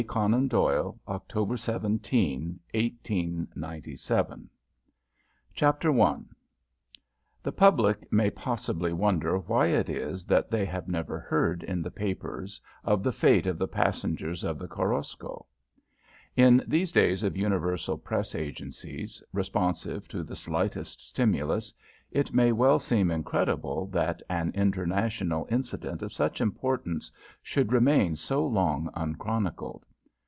Conan 0.07 0.47
Doyle 0.47 0.99
October 1.07 1.57
17, 1.57 2.59
1897 2.73 3.53
A 3.53 3.81
DESERT 3.81 4.27
DRAMA 4.27 4.41
CHAPTER 5.53 6.01
I 6.01 6.17
The 7.43 7.51
public 7.51 8.11
may 8.11 8.31
possibly 8.31 8.93
wonder 8.93 9.37
why 9.37 9.67
it 9.67 9.91
is 9.91 10.25
that 10.25 10.49
they 10.49 10.65
have 10.65 10.87
never 10.87 11.19
heard 11.19 11.61
in 11.61 11.83
the 11.83 11.91
papers 11.91 12.59
of 12.83 13.03
the 13.03 13.11
fate 13.11 13.45
of 13.45 13.59
the 13.59 13.67
passengers 13.67 14.43
of 14.43 14.57
the 14.57 14.67
__Korosko__. 14.67 15.45
In 16.35 16.63
these 16.67 16.91
days 16.91 17.23
of 17.23 17.37
universal 17.37 17.99
press 17.99 18.33
agencies, 18.33 19.21
responsive 19.31 20.07
to 20.07 20.23
the 20.23 20.35
slightest 20.35 21.07
stimulus, 21.07 21.71
it 22.09 22.33
may 22.33 22.51
well 22.51 22.79
seem 22.79 23.11
incredible 23.11 23.85
that 23.85 24.23
an 24.31 24.49
international 24.55 25.45
incident 25.51 26.01
of 26.01 26.11
such 26.11 26.41
importance 26.41 27.11
should 27.43 27.71
remain 27.71 28.15
so 28.17 28.43
long 28.45 28.89
unchronicled. 28.95 29.85